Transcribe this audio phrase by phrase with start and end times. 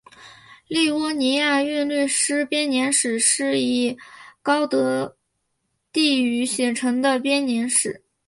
[0.67, 3.95] 利沃尼亚韵律诗编年史是以
[4.41, 5.15] 高地
[5.93, 8.03] 德语写成的编年史。